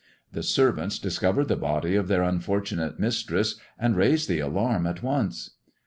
[0.31, 5.51] The servants discovered the body of their unfortunate mistress, and raised the alarm at once.